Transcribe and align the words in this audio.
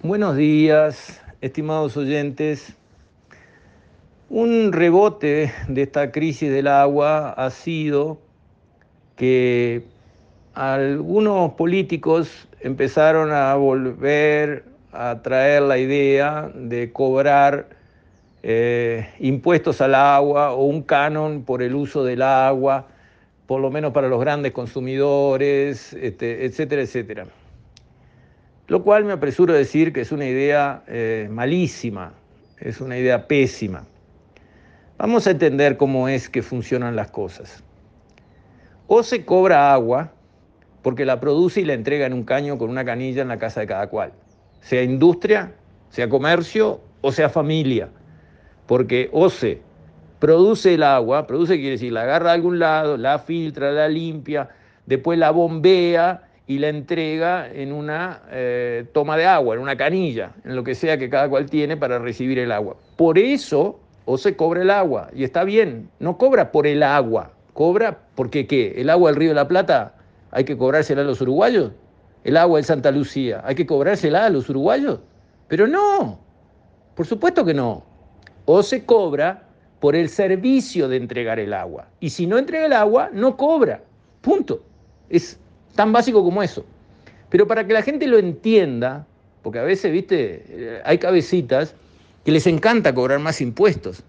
Buenos 0.00 0.36
días, 0.36 1.20
estimados 1.40 1.96
oyentes. 1.96 2.72
Un 4.30 4.72
rebote 4.72 5.52
de 5.66 5.82
esta 5.82 6.12
crisis 6.12 6.52
del 6.52 6.68
agua 6.68 7.30
ha 7.30 7.50
sido 7.50 8.20
que 9.16 9.82
algunos 10.54 11.54
políticos 11.54 12.46
empezaron 12.60 13.32
a 13.32 13.56
volver 13.56 14.66
a 14.92 15.20
traer 15.20 15.62
la 15.62 15.78
idea 15.78 16.48
de 16.54 16.92
cobrar 16.92 17.66
eh, 18.44 19.08
impuestos 19.18 19.80
al 19.80 19.96
agua 19.96 20.52
o 20.52 20.62
un 20.66 20.82
canon 20.82 21.42
por 21.42 21.60
el 21.60 21.74
uso 21.74 22.04
del 22.04 22.22
agua, 22.22 22.86
por 23.48 23.60
lo 23.60 23.72
menos 23.72 23.92
para 23.92 24.06
los 24.06 24.20
grandes 24.20 24.52
consumidores, 24.52 25.92
este, 25.94 26.44
etcétera, 26.44 26.82
etcétera. 26.82 27.26
Lo 28.68 28.82
cual 28.82 29.04
me 29.04 29.12
apresuro 29.12 29.52
a 29.52 29.56
decir 29.56 29.92
que 29.92 30.02
es 30.02 30.12
una 30.12 30.26
idea 30.26 30.82
eh, 30.86 31.28
malísima, 31.30 32.12
es 32.60 32.80
una 32.80 32.96
idea 32.96 33.26
pésima. 33.26 33.84
Vamos 34.96 35.26
a 35.26 35.32
entender 35.32 35.76
cómo 35.76 36.08
es 36.08 36.28
que 36.28 36.42
funcionan 36.42 36.94
las 36.96 37.10
cosas. 37.10 37.64
O 38.86 39.02
se 39.02 39.24
cobra 39.24 39.72
agua 39.72 40.12
porque 40.82 41.04
la 41.04 41.18
produce 41.20 41.60
y 41.60 41.64
la 41.64 41.74
entrega 41.74 42.06
en 42.06 42.12
un 42.12 42.24
caño 42.24 42.58
con 42.58 42.70
una 42.70 42.84
canilla 42.84 43.22
en 43.22 43.28
la 43.28 43.38
casa 43.38 43.60
de 43.60 43.66
cada 43.66 43.88
cual, 43.88 44.12
sea 44.60 44.82
industria, 44.82 45.52
sea 45.90 46.08
comercio 46.08 46.80
o 47.00 47.12
sea 47.12 47.28
familia 47.28 47.88
porque 48.68 49.08
OCE 49.12 49.62
produce 50.20 50.74
el 50.74 50.82
agua, 50.82 51.26
produce 51.26 51.56
quiere 51.56 51.70
decir, 51.70 51.92
la 51.92 52.02
agarra 52.02 52.30
de 52.30 52.34
algún 52.34 52.58
lado, 52.58 52.96
la 52.96 53.18
filtra, 53.18 53.72
la 53.72 53.88
limpia, 53.88 54.50
después 54.86 55.18
la 55.18 55.30
bombea 55.30 56.27
y 56.48 56.58
la 56.58 56.68
entrega 56.68 57.48
en 57.52 57.72
una 57.72 58.22
eh, 58.30 58.86
toma 58.92 59.16
de 59.18 59.26
agua, 59.26 59.54
en 59.54 59.60
una 59.60 59.76
canilla, 59.76 60.32
en 60.44 60.56
lo 60.56 60.64
que 60.64 60.74
sea 60.74 60.96
que 60.98 61.10
cada 61.10 61.28
cual 61.28 61.48
tiene 61.48 61.76
para 61.76 61.98
recibir 61.98 62.38
el 62.38 62.50
agua. 62.50 62.76
Por 62.96 63.18
eso 63.18 63.78
OCE 64.06 64.34
cobra 64.34 64.62
el 64.62 64.70
agua, 64.70 65.10
y 65.14 65.24
está 65.24 65.44
bien, 65.44 65.90
no 66.00 66.16
cobra 66.16 66.50
por 66.50 66.66
el 66.66 66.82
agua, 66.82 67.32
cobra 67.52 67.98
porque 68.14 68.46
¿qué? 68.46 68.74
¿El 68.78 68.88
agua 68.88 69.10
del 69.10 69.20
río 69.20 69.28
de 69.28 69.34
la 69.34 69.46
Plata 69.46 69.94
hay 70.30 70.44
que 70.44 70.56
cobrársela 70.56 71.02
a 71.02 71.04
los 71.04 71.20
uruguayos? 71.20 71.72
¿El 72.24 72.38
agua 72.38 72.58
de 72.58 72.64
Santa 72.64 72.90
Lucía 72.90 73.42
hay 73.44 73.54
que 73.54 73.66
cobrársela 73.66 74.24
a 74.24 74.30
los 74.30 74.48
uruguayos? 74.48 75.00
Pero 75.48 75.66
no, 75.66 76.18
por 76.94 77.06
supuesto 77.06 77.44
que 77.44 77.52
no 77.52 77.84
o 78.46 78.62
se 78.62 78.86
cobra 78.86 79.42
por 79.78 79.94
el 79.94 80.08
servicio 80.08 80.88
de 80.88 80.96
entregar 80.96 81.38
el 81.38 81.52
agua. 81.52 81.88
Y 82.00 82.08
si 82.08 82.26
no 82.26 82.38
entrega 82.38 82.64
el 82.64 82.72
agua, 82.72 83.10
no 83.12 83.36
cobra. 83.36 83.82
Punto. 84.22 84.62
Es 85.10 85.38
tan 85.74 85.92
básico 85.92 86.22
como 86.22 86.42
eso. 86.42 86.64
Pero 87.30 87.46
para 87.46 87.66
que 87.66 87.72
la 87.72 87.82
gente 87.82 88.06
lo 88.06 88.18
entienda, 88.18 89.06
porque 89.42 89.58
a 89.58 89.62
veces, 89.62 89.92
viste, 89.92 90.80
hay 90.84 90.98
cabecitas 90.98 91.74
que 92.24 92.32
les 92.32 92.46
encanta 92.46 92.94
cobrar 92.94 93.18
más 93.18 93.40
impuestos. 93.40 94.02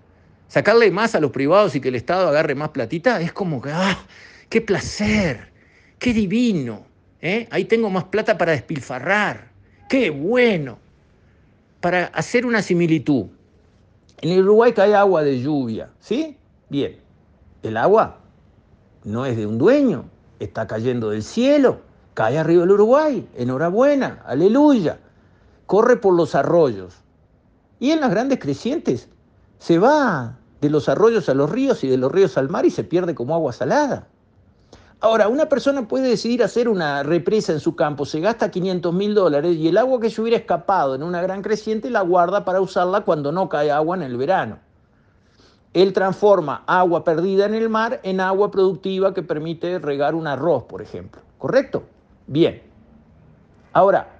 Sacarle 0.48 0.90
más 0.92 1.16
a 1.16 1.20
los 1.20 1.32
privados 1.32 1.76
y 1.76 1.82
que 1.82 1.90
el 1.90 1.96
Estado 1.96 2.28
agarre 2.28 2.56
más 2.56 2.70
platita 2.70 3.22
es 3.22 3.32
como 3.32 3.62
que, 3.62 3.72
¡ah! 3.72 4.00
¡Qué 4.50 4.62
placer! 4.62 5.52
¡Qué 6.00 6.14
divino! 6.14 6.86
¿eh? 7.22 7.48
Ahí 7.52 7.66
tengo 7.66 7.90
más 7.90 8.06
plata 8.06 8.38
para 8.38 8.54
despilfarrar. 8.54 9.52
¡Qué 9.90 10.10
bueno! 10.10 10.80
Para 11.82 12.06
hacer 12.06 12.46
una 12.46 12.62
similitud, 12.62 13.28
en 14.22 14.32
el 14.32 14.42
Uruguay 14.42 14.74
cae 14.74 14.96
agua 14.96 15.24
de 15.24 15.40
lluvia, 15.40 15.90
¿sí? 16.00 16.36
Bien, 16.70 16.98
el 17.64 17.78
agua 17.78 18.20
no 19.04 19.26
es 19.26 19.38
de 19.38 19.46
un 19.46 19.58
dueño, 19.58 20.10
está 20.40 20.68
cayendo 20.68 21.10
del 21.10 21.24
cielo, 21.24 21.82
cae 22.14 22.38
arriba 22.38 22.62
del 22.62 22.72
Uruguay, 22.72 23.28
enhorabuena, 23.36 24.24
aleluya, 24.26 25.00
corre 25.66 25.98
por 25.98 26.14
los 26.14 26.36
arroyos. 26.36 26.96
Y 27.80 27.92
en 27.92 28.02
las 28.02 28.10
grandes 28.10 28.40
crecientes 28.40 29.10
se 29.60 29.80
va 29.80 30.38
de 30.62 30.70
los 30.70 30.90
arroyos 30.90 31.30
a 31.30 31.34
los 31.34 31.50
ríos 31.50 31.84
y 31.84 31.88
de 31.88 31.98
los 31.98 32.12
ríos 32.12 32.38
al 32.38 32.50
mar 32.50 32.66
y 32.66 32.72
se 32.72 32.84
pierde 32.84 33.16
como 33.16 33.34
agua 33.34 33.54
salada. 33.54 34.08
Ahora, 35.02 35.30
una 35.30 35.48
persona 35.48 35.88
puede 35.88 36.10
decidir 36.10 36.44
hacer 36.44 36.68
una 36.68 37.04
represa 37.04 37.54
en 37.54 37.62
su 37.62 37.74
campo, 37.74 38.06
se 38.06 38.20
gasta 38.20 38.52
500 38.52 38.94
mil 38.94 39.16
dólares 39.16 39.56
y 39.56 39.70
el 39.70 39.78
agua 39.78 40.02
que 40.02 40.10
se 40.10 40.22
hubiera 40.22 40.38
escapado 40.38 40.94
en 40.94 41.04
una 41.04 41.22
gran 41.22 41.42
creciente 41.42 41.90
la 41.90 42.02
guarda 42.02 42.44
para 42.44 42.60
usarla 42.60 43.02
cuando 43.02 43.32
no 43.32 43.48
cae 43.48 43.72
agua 43.72 43.96
en 43.96 44.04
el 44.04 44.18
verano. 44.18 44.60
Él 45.74 45.94
transforma 45.94 46.64
agua 46.66 47.04
perdida 47.04 47.46
en 47.46 47.54
el 47.54 47.70
mar 47.70 48.00
en 48.04 48.20
agua 48.20 48.50
productiva 48.50 49.14
que 49.14 49.22
permite 49.22 49.78
regar 49.80 50.16
un 50.16 50.28
arroz, 50.28 50.64
por 50.64 50.82
ejemplo. 50.82 51.22
¿Correcto? 51.38 51.84
Bien. 52.28 52.62
Ahora, 53.72 54.20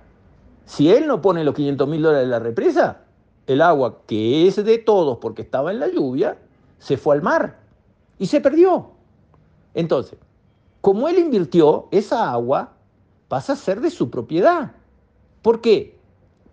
si 0.66 0.92
él 0.92 1.08
no 1.08 1.22
pone 1.22 1.44
los 1.44 1.56
500 1.56 1.88
mil 1.88 2.02
dólares 2.04 2.26
en 2.26 2.32
la 2.32 2.40
represa, 2.40 3.02
el 3.48 3.62
agua 3.62 4.02
que 4.06 4.48
es 4.48 4.64
de 4.64 4.78
todos 4.78 5.18
porque 5.18 5.42
estaba 5.42 5.72
en 5.72 5.80
la 5.80 5.88
lluvia, 5.88 6.38
se 6.78 6.98
fue 6.98 7.16
al 7.16 7.24
mar 7.24 7.58
y 8.20 8.28
se 8.28 8.42
perdió. 8.42 8.92
Entonces, 9.74 10.20
como 10.82 11.08
él 11.08 11.18
invirtió, 11.18 11.88
esa 11.92 12.32
agua 12.32 12.74
pasa 13.28 13.54
a 13.54 13.56
ser 13.56 13.82
de 13.82 13.90
su 13.90 14.10
propiedad. 14.12 14.74
¿Por 15.42 15.62
qué? 15.62 15.98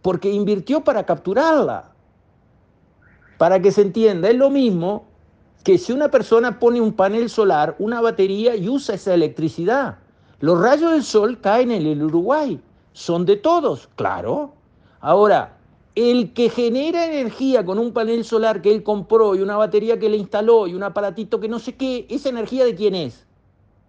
Porque 0.00 0.30
invirtió 0.30 0.82
para 0.82 1.04
capturarla. 1.04 1.92
Para 3.38 3.60
que 3.60 3.72
se 3.72 3.82
entienda, 3.82 4.28
es 4.28 4.36
lo 4.36 4.50
mismo 4.50 5.06
que 5.64 5.78
si 5.78 5.92
una 5.92 6.10
persona 6.10 6.58
pone 6.58 6.80
un 6.80 6.92
panel 6.92 7.28
solar, 7.28 7.76
una 7.78 8.00
batería 8.00 8.56
y 8.56 8.68
usa 8.68 8.94
esa 8.94 9.14
electricidad. 9.14 9.98
Los 10.40 10.60
rayos 10.60 10.92
del 10.92 11.02
sol 11.02 11.40
caen 11.40 11.70
en 11.70 11.86
el 11.86 12.02
Uruguay. 12.02 12.60
Son 12.92 13.26
de 13.26 13.36
todos, 13.36 13.88
claro. 13.96 14.52
Ahora, 15.00 15.56
el 15.94 16.32
que 16.32 16.50
genera 16.50 17.06
energía 17.06 17.64
con 17.64 17.78
un 17.78 17.92
panel 17.92 18.24
solar 18.24 18.62
que 18.62 18.72
él 18.72 18.82
compró 18.82 19.34
y 19.34 19.40
una 19.40 19.56
batería 19.56 19.98
que 19.98 20.08
le 20.08 20.16
instaló 20.16 20.66
y 20.66 20.74
un 20.74 20.82
aparatito 20.82 21.40
que 21.40 21.48
no 21.48 21.58
sé 21.58 21.74
qué, 21.74 22.06
¿esa 22.08 22.28
energía 22.28 22.64
de 22.64 22.74
quién 22.74 22.94
es? 22.94 23.26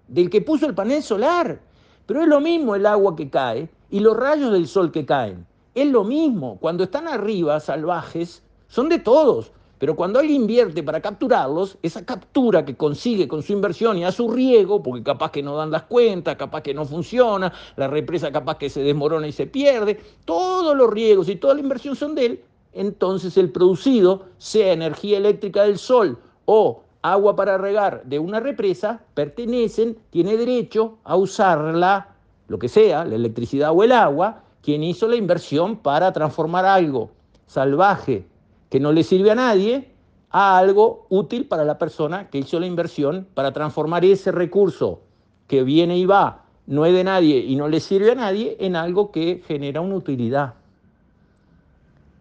del 0.08 0.30
que 0.30 0.42
puso 0.42 0.66
el 0.66 0.76
panel 0.76 1.04
solar. 1.04 1.60
Pero 2.06 2.22
es 2.22 2.28
lo 2.28 2.40
mismo 2.40 2.76
el 2.76 2.86
agua 2.86 3.16
que 3.16 3.30
cae 3.30 3.70
y 3.90 4.00
los 4.00 4.16
rayos 4.16 4.52
del 4.52 4.68
sol 4.68 4.92
que 4.92 5.06
caen. 5.06 5.46
Es 5.76 5.88
lo 5.88 6.04
mismo. 6.04 6.58
Cuando 6.60 6.86
están 6.86 7.08
arriba, 7.08 7.60
salvajes, 7.60 8.44
son 8.68 8.90
de 8.90 9.00
todos. 9.00 9.52
Pero 9.80 9.96
cuando 9.96 10.18
alguien 10.18 10.42
invierte 10.42 10.82
para 10.82 11.02
capturarlos, 11.02 11.78
esa 11.84 12.04
captura 12.04 12.66
que 12.66 12.76
consigue 12.76 13.28
con 13.28 13.44
su 13.44 13.54
inversión 13.54 13.98
y 13.98 14.06
a 14.06 14.12
su 14.12 14.30
riego, 14.32 14.82
porque 14.82 15.04
capaz 15.04 15.32
que 15.32 15.44
no 15.44 15.56
dan 15.56 15.70
las 15.70 15.84
cuentas, 15.84 16.36
capaz 16.36 16.62
que 16.62 16.74
no 16.74 16.84
funciona, 16.86 17.54
la 17.76 17.88
represa 17.88 18.32
capaz 18.32 18.58
que 18.58 18.72
se 18.72 18.82
desmorona 18.82 19.28
y 19.28 19.32
se 19.32 19.46
pierde, 19.46 20.00
todos 20.26 20.76
los 20.76 20.90
riegos 20.90 21.30
y 21.30 21.36
toda 21.36 21.54
la 21.54 21.60
inversión 21.60 21.96
son 21.96 22.16
de 22.16 22.26
él, 22.26 22.44
entonces 22.74 23.38
el 23.38 23.52
producido, 23.52 24.26
sea 24.40 24.74
energía 24.74 25.18
eléctrica 25.18 25.64
del 25.64 25.78
sol 25.78 26.18
o 26.46 26.82
agua 27.04 27.36
para 27.36 27.60
regar 27.60 28.02
de 28.04 28.18
una 28.18 28.40
represa, 28.40 29.04
pertenecen, 29.14 29.96
tiene 30.10 30.38
derecho 30.38 30.98
a 31.04 31.16
usarla, 31.16 32.16
lo 32.48 32.58
que 32.58 32.68
sea, 32.68 33.06
la 33.06 33.16
electricidad 33.16 33.72
o 33.74 33.84
el 33.84 33.92
agua, 33.92 34.42
quien 34.64 34.84
hizo 34.84 35.08
la 35.08 35.18
inversión 35.18 35.78
para 35.78 36.12
transformar 36.12 36.66
algo 36.66 37.12
salvaje 37.46 38.26
que 38.70 38.80
no 38.80 38.92
le 38.92 39.04
sirve 39.04 39.32
a 39.32 39.36
nadie 39.36 39.92
a 40.30 40.58
algo 40.58 41.06
útil 41.10 41.48
para 41.48 41.64
la 41.64 41.78
persona 41.78 42.30
que 42.30 42.40
hizo 42.40 42.60
la 42.60 42.66
inversión 42.66 43.28
para 43.34 43.54
transformar 43.54 44.04
ese 44.04 44.32
recurso 44.32 45.02
que 45.48 45.64
viene 45.64 45.98
y 45.98 46.06
va, 46.06 46.46
no 46.66 46.86
es 46.86 46.94
de 46.94 47.04
nadie 47.04 47.40
y 47.40 47.56
no 47.56 47.70
le 47.70 47.80
sirve 47.80 48.12
a 48.12 48.16
nadie, 48.16 48.58
en 48.60 48.76
algo 48.76 49.12
que 49.12 49.42
genera 49.48 49.80
una 49.80 49.96
utilidad. 49.96 50.56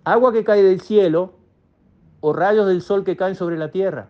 Agua 0.05 0.33
que 0.33 0.45
cae 0.45 0.63
del 0.63 0.81
cielo 0.81 1.33
o 2.21 2.33
rayos 2.33 2.69
del 2.69 2.81
sol 2.81 3.05
que 3.05 3.17
caen 3.17 3.35
sobre 3.35 3.59
la 3.59 3.71
tierra 3.73 4.09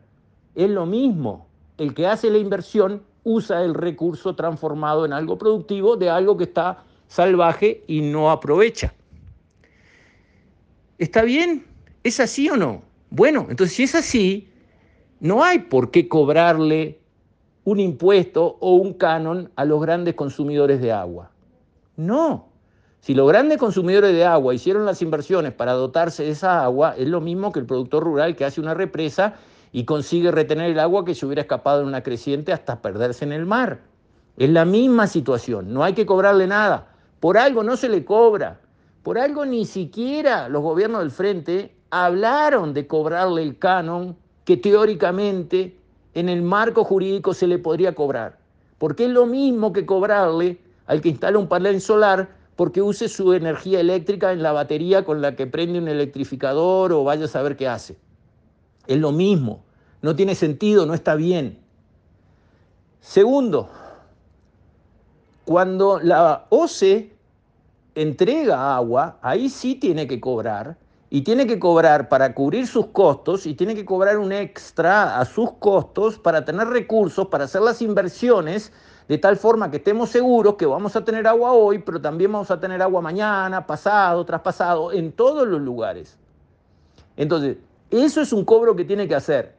es 0.54 0.70
lo 0.70 0.84
mismo. 0.84 1.46
El 1.78 1.94
que 1.94 2.06
hace 2.06 2.30
la 2.30 2.38
inversión 2.38 3.02
usa 3.24 3.62
el 3.62 3.74
recurso 3.74 4.34
transformado 4.34 5.04
en 5.04 5.12
algo 5.12 5.38
productivo 5.38 5.96
de 5.96 6.10
algo 6.10 6.36
que 6.36 6.44
está 6.44 6.84
salvaje 7.08 7.82
y 7.86 8.02
no 8.02 8.30
aprovecha. 8.30 8.94
¿Está 10.98 11.22
bien? 11.22 11.64
¿Es 12.06 12.20
así 12.20 12.48
o 12.48 12.56
no? 12.56 12.82
Bueno, 13.10 13.48
entonces 13.50 13.74
si 13.74 13.82
es 13.82 13.96
así, 13.96 14.48
no 15.18 15.42
hay 15.42 15.58
por 15.58 15.90
qué 15.90 16.06
cobrarle 16.06 17.00
un 17.64 17.80
impuesto 17.80 18.58
o 18.60 18.76
un 18.76 18.92
canon 18.94 19.50
a 19.56 19.64
los 19.64 19.80
grandes 19.80 20.14
consumidores 20.14 20.80
de 20.80 20.92
agua. 20.92 21.32
No. 21.96 22.46
Si 23.00 23.12
los 23.12 23.26
grandes 23.26 23.58
consumidores 23.58 24.12
de 24.12 24.24
agua 24.24 24.54
hicieron 24.54 24.86
las 24.86 25.02
inversiones 25.02 25.52
para 25.52 25.72
dotarse 25.72 26.22
de 26.22 26.30
esa 26.30 26.62
agua, 26.62 26.94
es 26.96 27.08
lo 27.08 27.20
mismo 27.20 27.50
que 27.50 27.58
el 27.58 27.66
productor 27.66 28.04
rural 28.04 28.36
que 28.36 28.44
hace 28.44 28.60
una 28.60 28.74
represa 28.74 29.34
y 29.72 29.84
consigue 29.84 30.30
retener 30.30 30.70
el 30.70 30.78
agua 30.78 31.04
que 31.04 31.16
se 31.16 31.26
hubiera 31.26 31.42
escapado 31.42 31.80
en 31.82 31.88
una 31.88 32.04
creciente 32.04 32.52
hasta 32.52 32.82
perderse 32.82 33.24
en 33.24 33.32
el 33.32 33.46
mar. 33.46 33.80
Es 34.36 34.50
la 34.50 34.64
misma 34.64 35.08
situación, 35.08 35.74
no 35.74 35.82
hay 35.82 35.94
que 35.94 36.06
cobrarle 36.06 36.46
nada. 36.46 36.86
Por 37.18 37.36
algo 37.36 37.64
no 37.64 37.76
se 37.76 37.88
le 37.88 38.04
cobra. 38.04 38.60
Por 39.02 39.18
algo 39.18 39.44
ni 39.44 39.66
siquiera 39.66 40.48
los 40.48 40.62
gobiernos 40.62 41.00
del 41.00 41.10
frente 41.10 41.75
hablaron 42.04 42.74
de 42.74 42.86
cobrarle 42.86 43.42
el 43.42 43.58
canon 43.58 44.16
que 44.44 44.56
teóricamente 44.56 45.76
en 46.14 46.28
el 46.28 46.42
marco 46.42 46.84
jurídico 46.84 47.32
se 47.34 47.46
le 47.46 47.58
podría 47.58 47.94
cobrar. 47.94 48.38
Porque 48.78 49.06
es 49.06 49.10
lo 49.10 49.26
mismo 49.26 49.72
que 49.72 49.86
cobrarle 49.86 50.58
al 50.86 51.00
que 51.00 51.08
instala 51.08 51.38
un 51.38 51.48
panel 51.48 51.80
solar 51.80 52.28
porque 52.54 52.80
use 52.80 53.08
su 53.08 53.32
energía 53.32 53.80
eléctrica 53.80 54.32
en 54.32 54.42
la 54.42 54.52
batería 54.52 55.04
con 55.04 55.20
la 55.20 55.36
que 55.36 55.46
prende 55.46 55.78
un 55.78 55.88
electrificador 55.88 56.92
o 56.92 57.04
vaya 57.04 57.26
a 57.26 57.28
saber 57.28 57.56
qué 57.56 57.68
hace. 57.68 57.96
Es 58.86 58.98
lo 58.98 59.12
mismo, 59.12 59.62
no 60.00 60.16
tiene 60.16 60.34
sentido, 60.34 60.86
no 60.86 60.94
está 60.94 61.14
bien. 61.16 61.58
Segundo, 63.00 63.68
cuando 65.44 66.00
la 66.00 66.46
OCE 66.48 67.12
entrega 67.94 68.76
agua, 68.76 69.18
ahí 69.22 69.48
sí 69.48 69.74
tiene 69.74 70.06
que 70.06 70.20
cobrar, 70.20 70.76
y 71.08 71.22
tiene 71.22 71.46
que 71.46 71.58
cobrar 71.58 72.08
para 72.08 72.34
cubrir 72.34 72.66
sus 72.66 72.86
costos 72.86 73.46
y 73.46 73.54
tiene 73.54 73.74
que 73.74 73.84
cobrar 73.84 74.18
un 74.18 74.32
extra 74.32 75.18
a 75.18 75.24
sus 75.24 75.52
costos 75.52 76.18
para 76.18 76.44
tener 76.44 76.66
recursos, 76.68 77.28
para 77.28 77.44
hacer 77.44 77.62
las 77.62 77.80
inversiones, 77.80 78.72
de 79.08 79.18
tal 79.18 79.36
forma 79.36 79.70
que 79.70 79.76
estemos 79.76 80.10
seguros 80.10 80.56
que 80.56 80.66
vamos 80.66 80.96
a 80.96 81.04
tener 81.04 81.26
agua 81.28 81.52
hoy, 81.52 81.78
pero 81.78 82.00
también 82.00 82.32
vamos 82.32 82.50
a 82.50 82.58
tener 82.58 82.82
agua 82.82 83.00
mañana, 83.00 83.64
pasado, 83.64 84.24
traspasado, 84.24 84.92
en 84.92 85.12
todos 85.12 85.46
los 85.46 85.60
lugares. 85.60 86.18
Entonces, 87.16 87.58
eso 87.90 88.20
es 88.20 88.32
un 88.32 88.44
cobro 88.44 88.74
que 88.74 88.84
tiene 88.84 89.06
que 89.06 89.14
hacer. 89.14 89.54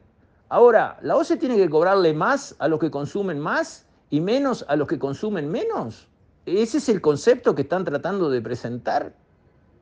Ahora, 0.50 0.98
¿la 1.02 1.16
OCE 1.16 1.36
tiene 1.36 1.56
que 1.56 1.70
cobrarle 1.70 2.12
más 2.12 2.54
a 2.58 2.68
los 2.68 2.78
que 2.78 2.90
consumen 2.90 3.38
más 3.38 3.86
y 4.10 4.20
menos 4.20 4.66
a 4.68 4.76
los 4.76 4.86
que 4.86 4.98
consumen 4.98 5.50
menos? 5.50 6.08
¿Ese 6.44 6.78
es 6.78 6.88
el 6.90 7.00
concepto 7.00 7.54
que 7.54 7.62
están 7.62 7.84
tratando 7.84 8.30
de 8.30 8.40
presentar? 8.40 9.12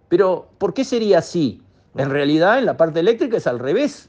Pero, 0.08 0.48
¿por 0.58 0.74
qué 0.74 0.84
sería 0.84 1.18
así? 1.18 1.62
En 1.96 2.10
realidad, 2.10 2.58
en 2.58 2.66
la 2.66 2.76
parte 2.76 3.00
eléctrica 3.00 3.38
es 3.38 3.46
al 3.46 3.58
revés. 3.58 4.08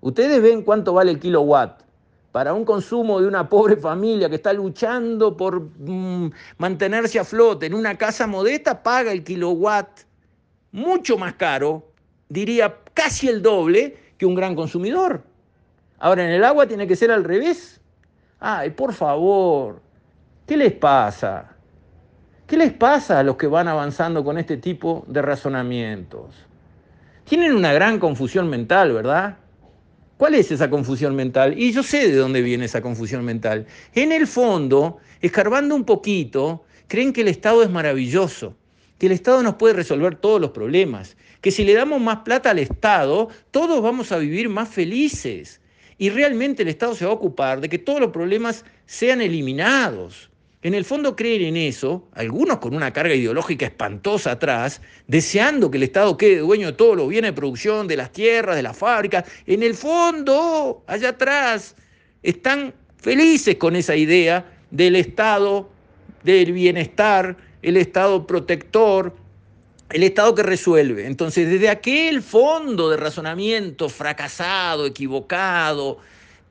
Ustedes 0.00 0.42
ven 0.42 0.62
cuánto 0.62 0.92
vale 0.92 1.10
el 1.10 1.18
kilowatt. 1.18 1.82
Para 2.30 2.54
un 2.54 2.64
consumo 2.64 3.20
de 3.20 3.26
una 3.26 3.48
pobre 3.48 3.76
familia 3.76 4.28
que 4.28 4.36
está 4.36 4.52
luchando 4.52 5.36
por 5.36 5.60
mm, 5.60 6.30
mantenerse 6.58 7.18
a 7.18 7.24
flote 7.24 7.66
en 7.66 7.74
una 7.74 7.96
casa 7.96 8.26
modesta, 8.26 8.82
paga 8.82 9.12
el 9.12 9.22
kilowatt 9.22 10.00
mucho 10.72 11.18
más 11.18 11.34
caro, 11.34 11.92
diría 12.28 12.78
casi 12.94 13.28
el 13.28 13.42
doble 13.42 13.96
que 14.16 14.26
un 14.26 14.34
gran 14.34 14.54
consumidor. 14.54 15.22
Ahora, 15.98 16.24
en 16.24 16.30
el 16.30 16.44
agua 16.44 16.66
tiene 16.66 16.86
que 16.86 16.96
ser 16.96 17.10
al 17.10 17.22
revés. 17.22 17.80
Ay, 18.40 18.70
por 18.70 18.92
favor, 18.92 19.80
¿qué 20.46 20.56
les 20.56 20.72
pasa? 20.72 21.51
¿Qué 22.52 22.58
les 22.58 22.74
pasa 22.74 23.18
a 23.18 23.22
los 23.22 23.36
que 23.36 23.46
van 23.46 23.66
avanzando 23.66 24.22
con 24.22 24.36
este 24.36 24.58
tipo 24.58 25.06
de 25.08 25.22
razonamientos? 25.22 26.34
Tienen 27.24 27.54
una 27.54 27.72
gran 27.72 27.98
confusión 27.98 28.50
mental, 28.50 28.92
¿verdad? 28.92 29.38
¿Cuál 30.18 30.34
es 30.34 30.52
esa 30.52 30.68
confusión 30.68 31.16
mental? 31.16 31.58
Y 31.58 31.72
yo 31.72 31.82
sé 31.82 32.10
de 32.10 32.16
dónde 32.16 32.42
viene 32.42 32.66
esa 32.66 32.82
confusión 32.82 33.24
mental. 33.24 33.64
En 33.94 34.12
el 34.12 34.26
fondo, 34.26 34.98
escarbando 35.22 35.74
un 35.74 35.84
poquito, 35.84 36.66
creen 36.88 37.14
que 37.14 37.22
el 37.22 37.28
Estado 37.28 37.62
es 37.62 37.70
maravilloso, 37.70 38.54
que 38.98 39.06
el 39.06 39.12
Estado 39.12 39.42
nos 39.42 39.54
puede 39.54 39.72
resolver 39.72 40.16
todos 40.16 40.38
los 40.38 40.50
problemas, 40.50 41.16
que 41.40 41.52
si 41.52 41.64
le 41.64 41.72
damos 41.72 42.02
más 42.02 42.18
plata 42.18 42.50
al 42.50 42.58
Estado, 42.58 43.30
todos 43.50 43.82
vamos 43.82 44.12
a 44.12 44.18
vivir 44.18 44.50
más 44.50 44.68
felices. 44.68 45.62
Y 45.96 46.10
realmente 46.10 46.64
el 46.64 46.68
Estado 46.68 46.94
se 46.96 47.06
va 47.06 47.12
a 47.12 47.14
ocupar 47.14 47.62
de 47.62 47.70
que 47.70 47.78
todos 47.78 47.98
los 47.98 48.10
problemas 48.10 48.66
sean 48.84 49.22
eliminados. 49.22 50.28
En 50.62 50.74
el 50.74 50.84
fondo 50.84 51.16
creen 51.16 51.42
en 51.42 51.56
eso, 51.56 52.08
algunos 52.14 52.58
con 52.58 52.76
una 52.76 52.92
carga 52.92 53.14
ideológica 53.14 53.66
espantosa 53.66 54.30
atrás, 54.32 54.80
deseando 55.08 55.72
que 55.72 55.78
el 55.78 55.82
Estado 55.82 56.16
quede 56.16 56.38
dueño 56.38 56.68
de 56.68 56.72
todos 56.74 56.96
los 56.96 57.08
bienes 57.08 57.32
de 57.32 57.36
producción, 57.36 57.88
de 57.88 57.96
las 57.96 58.12
tierras, 58.12 58.54
de 58.54 58.62
las 58.62 58.76
fábricas. 58.76 59.24
En 59.46 59.64
el 59.64 59.74
fondo, 59.74 60.84
allá 60.86 61.10
atrás, 61.10 61.74
están 62.22 62.72
felices 62.96 63.56
con 63.56 63.74
esa 63.74 63.96
idea 63.96 64.46
del 64.70 64.94
Estado 64.94 65.68
del 66.22 66.52
bienestar, 66.52 67.36
el 67.62 67.76
Estado 67.76 68.24
protector, 68.24 69.16
el 69.90 70.04
Estado 70.04 70.32
que 70.36 70.44
resuelve. 70.44 71.06
Entonces, 71.06 71.50
desde 71.50 71.70
aquel 71.70 72.22
fondo 72.22 72.88
de 72.88 72.98
razonamiento 72.98 73.88
fracasado, 73.88 74.86
equivocado, 74.86 75.98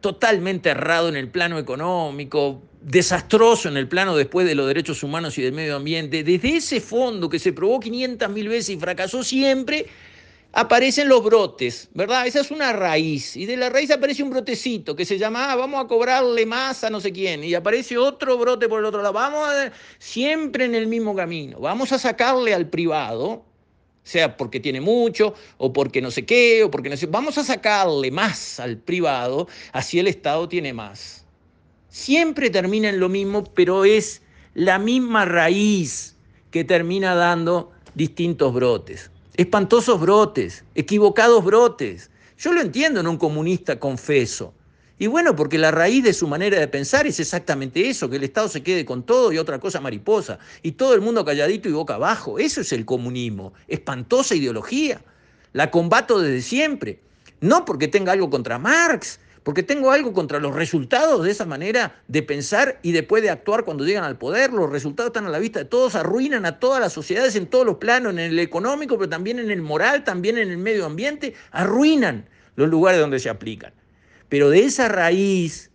totalmente 0.02 0.70
errado 0.70 1.08
en 1.10 1.16
el 1.16 1.30
plano 1.30 1.58
económico, 1.58 2.62
desastroso 2.82 3.70
en 3.70 3.78
el 3.78 3.88
plano 3.88 4.16
después 4.16 4.48
de 4.48 4.56
los 4.56 4.68
derechos 4.68 5.04
humanos 5.04 5.38
y 5.38 5.44
del 5.44 5.54
medio 5.54 5.76
ambiente, 5.76 6.24
desde 6.24 6.58
ese 6.58 6.82
fondo 6.82 7.30
que 7.30 7.40
se 7.40 7.54
probó 7.54 7.80
500 7.80 8.30
mil 8.30 8.50
veces 8.50 8.70
y 8.72 8.80
fracasó 8.80 9.24
siempre, 9.24 9.86
aparecen 10.54 11.08
los 11.08 11.24
brotes, 11.24 11.90
¿verdad? 11.94 12.28
Esa 12.28 12.42
es 12.42 12.52
una 12.52 12.74
raíz. 12.74 13.38
Y 13.38 13.46
de 13.46 13.58
la 13.58 13.70
raíz 13.70 13.92
aparece 13.92 14.24
un 14.24 14.32
brotecito 14.32 14.96
que 14.96 15.06
se 15.06 15.18
llama, 15.18 15.52
ah, 15.52 15.56
vamos 15.56 15.84
a 15.84 15.88
cobrarle 15.88 16.46
más 16.46 16.84
a 16.84 16.90
no 16.90 17.00
sé 17.00 17.12
quién. 17.12 17.44
Y 17.44 17.54
aparece 17.54 17.98
otro 17.98 18.38
brote 18.38 18.68
por 18.68 18.80
el 18.80 18.86
otro 18.86 19.02
lado. 19.02 19.14
Vamos 19.14 19.48
a, 19.48 19.72
siempre 20.00 20.66
en 20.66 20.76
el 20.76 20.88
mismo 20.88 21.16
camino. 21.16 21.60
Vamos 21.60 21.92
a 21.92 22.00
sacarle 22.00 22.54
al 22.54 22.68
privado, 22.68 23.46
sea 24.04 24.38
porque 24.38 24.60
tiene 24.60 24.82
mucho 24.82 25.34
o 25.58 25.72
porque 25.72 26.02
no 26.02 26.12
sé 26.12 26.26
qué, 26.26 26.64
o 26.64 26.72
porque 26.72 26.90
no 26.90 26.98
sé. 26.98 27.06
Vamos 27.08 27.38
a 27.38 27.44
sacarle 27.44 28.12
más 28.12 28.60
al 28.60 28.78
privado, 28.78 29.48
así 29.74 30.00
el 30.00 30.08
Estado 30.08 30.48
tiene 30.50 30.74
más 30.74 31.22
siempre 31.92 32.50
termina 32.50 32.90
en 32.90 33.00
lo 33.00 33.10
mismo, 33.10 33.44
pero 33.54 33.86
es 33.86 34.24
la 34.56 34.80
misma 34.80 35.26
raíz 35.26 36.18
que 36.50 36.64
termina 36.64 37.14
dando 37.14 37.72
distintos 37.94 38.54
brotes. 38.54 39.12
Espantosos 39.36 40.00
brotes, 40.00 40.66
equivocados 40.74 41.44
brotes. 41.44 42.10
Yo 42.38 42.52
lo 42.54 42.62
entiendo 42.62 43.00
en 43.00 43.08
un 43.08 43.18
comunista 43.18 43.80
confeso. 43.80 44.54
Y 45.02 45.08
bueno, 45.08 45.36
porque 45.36 45.58
la 45.58 45.72
raíz 45.72 46.04
de 46.04 46.14
su 46.14 46.28
manera 46.28 46.60
de 46.60 46.68
pensar 46.68 47.08
es 47.08 47.20
exactamente 47.20 47.90
eso, 47.90 48.08
que 48.08 48.18
el 48.18 48.24
Estado 48.24 48.48
se 48.48 48.62
quede 48.62 48.86
con 48.86 49.02
todo 49.02 49.34
y 49.34 49.40
otra 49.40 49.58
cosa 49.60 49.82
mariposa, 49.82 50.38
y 50.62 50.74
todo 50.74 50.94
el 50.94 51.02
mundo 51.02 51.26
calladito 51.26 51.68
y 51.68 51.72
boca 51.72 51.96
abajo. 51.96 52.38
Eso 52.38 52.62
es 52.62 52.72
el 52.72 52.86
comunismo, 52.86 53.52
espantosa 53.68 54.36
ideología. 54.36 55.02
La 55.54 55.72
combato 55.72 56.20
desde 56.20 56.44
siempre. 56.44 57.00
No 57.40 57.66
porque 57.66 57.88
tenga 57.88 58.12
algo 58.12 58.30
contra 58.30 58.60
Marx, 58.60 59.20
porque 59.42 59.64
tengo 59.64 59.90
algo 59.90 60.14
contra 60.14 60.40
los 60.40 60.54
resultados 60.54 61.24
de 61.24 61.32
esa 61.32 61.48
manera 61.48 62.00
de 62.08 62.22
pensar 62.22 62.78
y 62.84 62.92
después 62.92 63.24
de 63.24 63.32
actuar 63.32 63.66
cuando 63.66 63.84
llegan 63.84 64.04
al 64.04 64.20
poder. 64.20 64.54
Los 64.54 64.70
resultados 64.70 65.10
están 65.10 65.26
a 65.26 65.30
la 65.30 65.40
vista 65.40 65.58
de 65.58 65.66
todos, 65.66 65.96
arruinan 65.96 66.46
a 66.46 66.60
todas 66.60 66.80
las 66.80 66.94
sociedades 66.94 67.36
en 67.36 67.48
todos 67.48 67.66
los 67.66 67.78
planos, 67.78 68.14
en 68.14 68.20
el 68.20 68.38
económico, 68.38 69.00
pero 69.00 69.10
también 69.10 69.40
en 69.40 69.50
el 69.50 69.64
moral, 69.64 70.04
también 70.04 70.38
en 70.38 70.52
el 70.52 70.60
medio 70.60 70.86
ambiente, 70.86 71.34
arruinan 71.50 72.30
los 72.56 72.70
lugares 72.70 73.02
donde 73.02 73.18
se 73.18 73.32
aplican. 73.32 73.74
Pero 74.32 74.50
de 74.50 74.64
esa 74.64 74.88
raíz, 74.88 75.72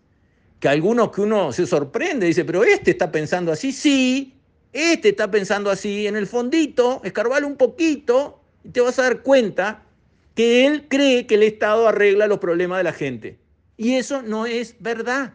que 0.61 0.69
algunos 0.71 1.13
que 1.13 1.21
uno 1.21 1.53
se 1.53 1.67
sorprende, 1.67 2.27
dice, 2.27 2.43
pero 2.43 2.65
este 2.65 2.93
está 2.93 3.13
pensando 3.13 3.53
así, 3.53 3.71
sí, 3.71 4.33
este 4.73 5.11
está 5.11 5.31
pensando 5.31 5.71
así, 5.71 6.07
en 6.07 6.17
el 6.17 6.27
fondito, 6.27 7.03
escarbale 7.05 7.45
un 7.45 7.59
poquito 7.59 8.41
y 8.65 8.71
te 8.71 8.81
vas 8.81 8.99
a 8.99 9.03
dar 9.03 9.21
cuenta 9.21 9.83
que 10.35 10.65
él 10.65 10.87
cree 10.89 11.27
que 11.27 11.35
el 11.35 11.43
Estado 11.43 11.87
arregla 11.87 12.29
los 12.29 12.39
problemas 12.39 12.79
de 12.79 12.85
la 12.85 12.95
gente. 12.95 13.39
Y 13.77 13.97
eso 13.97 14.23
no 14.23 14.47
es 14.47 14.77
verdad. 14.81 15.35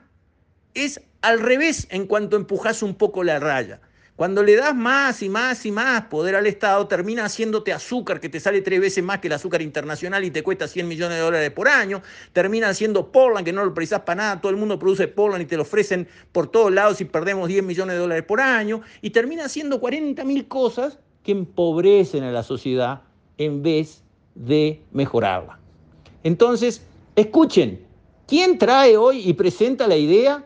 Es 0.73 0.99
al 1.21 1.41
revés 1.41 1.85
en 1.91 2.07
cuanto 2.07 2.37
empujas 2.37 2.81
un 2.81 2.95
poco 2.95 3.23
la 3.23 3.39
raya. 3.39 3.81
Cuando 4.15 4.43
le 4.43 4.55
das 4.55 4.75
más 4.75 5.23
y 5.23 5.29
más 5.29 5.65
y 5.65 5.71
más 5.71 6.03
poder 6.05 6.35
al 6.35 6.45
Estado, 6.45 6.87
termina 6.87 7.25
haciéndote 7.25 7.73
azúcar 7.73 8.19
que 8.19 8.29
te 8.29 8.39
sale 8.39 8.61
tres 8.61 8.79
veces 8.79 9.03
más 9.03 9.19
que 9.19 9.27
el 9.27 9.33
azúcar 9.33 9.61
internacional 9.61 10.23
y 10.23 10.31
te 10.31 10.43
cuesta 10.43 10.67
100 10.67 10.87
millones 10.87 11.17
de 11.17 11.23
dólares 11.23 11.51
por 11.51 11.67
año. 11.67 12.01
Termina 12.33 12.69
haciendo 12.69 13.11
Portland, 13.11 13.45
que 13.45 13.53
no 13.53 13.65
lo 13.65 13.73
precisas 13.73 14.01
para 14.01 14.23
nada. 14.23 14.41
Todo 14.41 14.51
el 14.51 14.57
mundo 14.57 14.77
produce 14.77 15.07
Portland 15.07 15.43
y 15.43 15.47
te 15.47 15.55
lo 15.55 15.63
ofrecen 15.63 16.07
por 16.31 16.47
todos 16.47 16.71
lados 16.71 17.01
y 17.01 17.05
perdemos 17.05 17.47
10 17.47 17.63
millones 17.63 17.95
de 17.95 17.99
dólares 17.99 18.23
por 18.23 18.41
año. 18.41 18.81
Y 19.01 19.09
termina 19.09 19.45
haciendo 19.45 19.79
40 19.79 20.23
mil 20.23 20.47
cosas 20.47 20.99
que 21.23 21.31
empobrecen 21.31 22.23
a 22.23 22.31
la 22.31 22.43
sociedad 22.43 23.01
en 23.37 23.63
vez 23.63 24.03
de 24.35 24.81
mejorarla. 24.91 25.57
Entonces, 26.23 26.83
escuchen, 27.15 27.91
¿Quién 28.31 28.57
trae 28.57 28.95
hoy 28.95 29.27
y 29.27 29.33
presenta 29.33 29.89
la 29.89 29.97
idea 29.97 30.45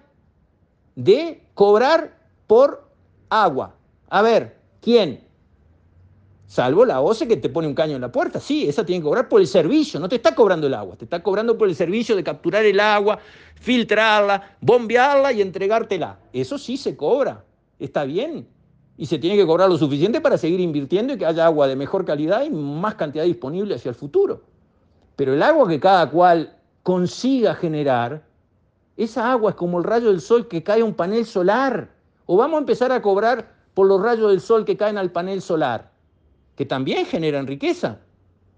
de 0.95 1.43
cobrar 1.53 2.17
por 2.48 2.84
agua? 3.29 3.75
A 4.10 4.22
ver, 4.22 4.58
¿quién? 4.82 5.25
Salvo 6.48 6.86
la 6.86 7.01
OCE 7.01 7.27
que 7.27 7.38
te 7.38 7.50
pone 7.50 7.67
un 7.67 7.74
caño 7.74 7.96
en 7.96 8.01
la 8.01 8.12
puerta. 8.12 8.39
Sí, 8.39 8.67
esa 8.67 8.86
tiene 8.86 9.01
que 9.01 9.05
cobrar 9.05 9.27
por 9.27 9.41
el 9.41 9.48
servicio, 9.48 10.00
no 10.00 10.08
te 10.08 10.17
está 10.17 10.36
cobrando 10.36 10.67
el 10.67 10.74
agua, 10.74 10.96
te 10.96 11.05
está 11.05 11.24
cobrando 11.24 11.58
por 11.58 11.67
el 11.67 11.75
servicio 11.75 12.15
de 12.15 12.24
capturar 12.24 12.63
el 12.65 12.79
agua, 12.79 13.20
filtrarla, 13.55 14.55
bombearla 14.62 15.34
y 15.34 15.41
entregártela. 15.41 16.20
Eso 16.32 16.58
sí 16.58 16.77
se 16.77 16.96
cobra, 16.96 17.44
está 17.79 18.03
bien. 18.05 18.48
Y 18.98 19.08
se 19.08 19.17
tiene 19.17 19.36
que 19.36 19.46
cobrar 19.46 19.70
lo 19.70 19.77
suficiente 19.77 20.22
para 20.22 20.38
seguir 20.38 20.60
invirtiendo 20.60 21.13
y 21.13 21.17
que 21.17 21.25
haya 21.25 21.46
agua 21.46 21.67
de 21.67 21.75
mejor 21.75 22.05
calidad 22.05 22.44
y 22.46 22.50
más 22.50 22.96
cantidad 22.96 23.25
disponible 23.25 23.75
hacia 23.75 23.89
el 23.89 23.96
futuro. 23.96 24.44
Pero 25.15 25.34
el 25.34 25.44
agua 25.44 25.67
que 25.67 25.79
cada 25.79 26.10
cual 26.10 26.58
consiga 26.84 27.55
generar, 27.55 28.24
esa 28.96 29.32
agua 29.32 29.50
es 29.50 29.55
como 29.55 29.79
el 29.79 29.84
rayo 29.84 30.10
del 30.10 30.22
sol 30.22 30.48
que 30.48 30.63
cae 30.63 30.82
a 30.82 30.86
un 30.86 30.94
panel 30.94 31.25
solar. 31.25 31.94
O 32.25 32.38
vamos 32.38 32.58
a 32.58 32.60
empezar 32.60 32.91
a 32.91 33.01
cobrar 33.01 33.53
por 33.74 33.88
los 33.88 34.01
rayos 34.01 34.32
del 34.32 34.41
sol 34.41 34.65
que 34.65 34.77
caen 34.77 34.98
al 34.98 35.12
panel 35.12 35.41
solar, 35.41 35.91
que 36.55 36.65
también 36.65 37.05
generan 37.05 37.46
riqueza. 37.46 38.00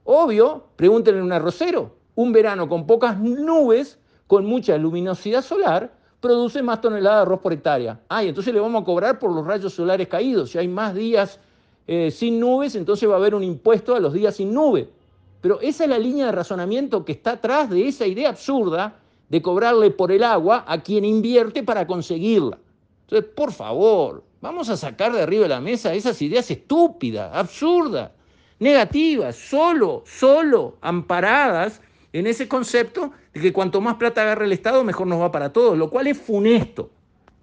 Obvio, 0.04 0.68
pregúntenle 0.76 1.20
a 1.20 1.24
un 1.24 1.34
arrocero, 1.34 1.96
un 2.16 2.32
verano 2.32 2.70
con 2.70 2.88
pocas 2.88 3.20
nubes, 3.20 4.00
con 4.28 4.46
mucha 4.46 4.78
luminosidad 4.78 5.42
solar, 5.42 5.92
produce 6.20 6.62
más 6.64 6.82
toneladas 6.82 7.20
de 7.20 7.22
arroz 7.24 7.42
por 7.42 7.54
hectárea. 7.54 8.00
Ah, 8.10 8.24
entonces 8.24 8.54
le 8.54 8.60
vamos 8.60 8.82
a 8.82 8.86
cobrar 8.86 9.20
por 9.20 9.32
los 9.32 9.46
rayos 9.46 9.74
solares 9.74 10.08
caídos. 10.08 10.52
Si 10.52 10.58
hay 10.58 10.68
más 10.68 10.96
días 10.96 11.40
eh, 11.88 12.12
sin 12.12 12.40
nubes, 12.40 12.76
entonces 12.76 13.10
va 13.10 13.14
a 13.14 13.18
haber 13.18 13.36
un 13.36 13.44
impuesto 13.44 13.96
a 13.96 14.00
los 14.00 14.14
días 14.14 14.36
sin 14.36 14.54
nube. 14.54 14.90
Pero 15.42 15.60
esa 15.62 15.84
es 15.84 15.90
la 15.90 16.00
línea 16.00 16.28
de 16.28 16.32
razonamiento 16.32 17.06
que 17.06 17.12
está 17.12 17.32
atrás 17.32 17.70
de 17.70 17.88
esa 17.88 18.08
idea 18.08 18.30
absurda 18.30 18.96
de 19.30 19.42
cobrarle 19.42 19.92
por 19.92 20.12
el 20.12 20.24
agua 20.24 20.64
a 20.68 20.82
quien 20.82 21.06
invierte 21.06 21.64
para 21.64 21.86
conseguirla. 21.86 22.58
Entonces, 23.08 23.32
por 23.36 23.54
favor, 23.54 24.26
vamos 24.42 24.68
a 24.68 24.76
sacar 24.76 25.14
de 25.14 25.22
arriba 25.22 25.44
de 25.44 25.50
la 25.50 25.62
mesa 25.62 25.94
esas 25.94 26.22
ideas 26.22 26.52
estúpidas, 26.52 27.34
absurdas, 27.34 28.12
negativas, 28.60 29.38
solo, 29.38 30.04
solo 30.06 30.76
amparadas 30.82 31.82
en 32.12 32.28
ese 32.28 32.50
concepto 32.50 33.14
de 33.34 33.40
que 33.40 33.54
cuanto 33.54 33.80
más 33.80 33.96
plata 33.96 34.24
agarre 34.24 34.44
el 34.44 34.52
Estado, 34.52 34.84
mejor 34.84 35.08
nos 35.08 35.22
va 35.22 35.32
para 35.32 35.54
todos, 35.54 35.78
lo 35.78 35.90
cual 35.90 36.08
es 36.08 36.18
funesto, 36.18 36.90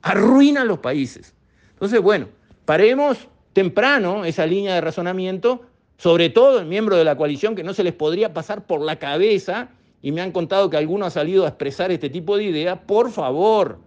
arruina 0.02 0.62
a 0.62 0.64
los 0.66 0.80
países. 0.80 1.35
Entonces, 1.71 2.02
bueno, 2.02 2.28
paremos 2.66 3.26
temprano 3.54 4.26
esa 4.26 4.44
línea 4.44 4.75
de 4.75 4.83
razonamiento, 4.83 5.62
sobre 5.97 6.28
todo 6.28 6.61
en 6.61 6.68
miembros 6.68 6.99
de 6.99 7.04
la 7.06 7.16
coalición 7.16 7.54
que 7.54 7.64
no 7.64 7.73
se 7.73 7.85
les 7.85 7.94
podría 7.94 8.35
pasar 8.35 8.66
por 8.66 8.83
la 8.83 8.99
cabeza, 8.99 9.71
y 10.02 10.12
me 10.12 10.21
han 10.21 10.33
contado 10.33 10.68
que 10.68 10.76
alguno 10.76 11.06
ha 11.06 11.11
salido 11.11 11.47
a 11.47 11.49
expresar 11.49 11.90
este 11.90 12.11
tipo 12.11 12.37
de 12.37 12.44
idea, 12.44 12.83
por 12.83 13.11
favor, 13.11 13.78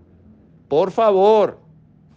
por 0.68 0.90
favor, 0.90 1.67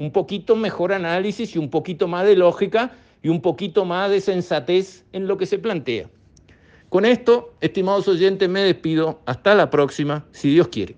un 0.01 0.11
poquito 0.11 0.57
mejor 0.57 0.95
análisis 0.95 1.55
y 1.55 1.59
un 1.59 1.69
poquito 1.69 2.09
más 2.09 2.25
de 2.25 2.35
lógica 2.35 2.93
y 3.23 3.29
un 3.29 3.43
poquito 3.43 3.85
más 3.85 4.11
de 4.11 4.23
sensatez 4.23 5.05
en 5.13 5.29
lo 5.29 5.37
que 5.37 5.45
se 5.45 5.59
plantea. 5.59 6.09
Con 6.89 7.05
esto, 7.05 7.53
estimados 7.61 8.09
oyentes, 8.09 8.49
me 8.49 8.63
despido. 8.63 9.21
Hasta 9.27 9.55
la 9.55 9.69
próxima, 9.69 10.25
si 10.33 10.51
Dios 10.51 10.69
quiere. 10.69 10.97